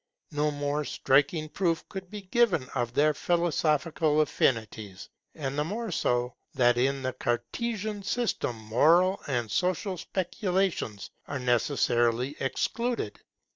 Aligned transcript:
No 0.31 0.49
more 0.49 0.83
striking 0.83 1.47
proof 1.47 1.87
could 1.87 2.09
be 2.09 2.23
given 2.23 2.67
of 2.73 2.95
their 2.95 3.13
philosophical 3.13 4.19
affinities; 4.21 5.07
and 5.35 5.55
the 5.59 5.63
more 5.63 5.91
so 5.91 6.33
that 6.55 6.75
in 6.75 7.03
the 7.03 7.13
Cartesian 7.13 8.01
system 8.01 8.55
moral 8.55 9.21
and 9.27 9.51
social 9.51 9.97
speculations 9.99 11.11
were 11.27 11.37
necessarily 11.37 12.35
excluded. 12.39 13.19